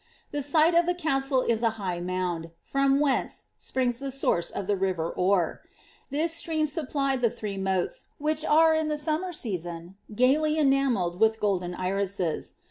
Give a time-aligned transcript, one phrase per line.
[0.31, 4.65] The site of the castle is a high moond, fioai whence springs the source of
[4.65, 5.61] the river Orr.
[6.09, 11.39] This stream aopplied dis tiiree moats, which are in the summer season gaily enameOed with
[11.39, 12.55] golden irises.